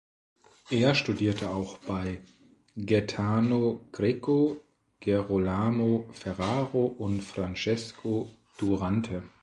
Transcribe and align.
Er 0.71 0.95
studierte 0.95 1.51
auch 1.51 1.77
bei 1.77 2.21
Gaetano 2.75 3.81
Greco, 3.91 4.59
Gerolamo 4.99 6.07
Ferraro 6.11 6.87
und 6.97 7.21
Francesco 7.23 8.27
Durante. 8.57 9.21